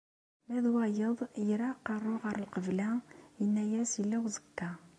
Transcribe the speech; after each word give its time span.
Ma 0.47 0.57
d 0.63 0.65
wayeḍ 0.73 1.17
yerra 1.47 1.67
aqerru 1.73 2.15
ɣer 2.23 2.35
lqebla, 2.45 2.89
yenna-as 3.39 3.91
yella 3.99 4.17
uẓekka. 4.23 4.69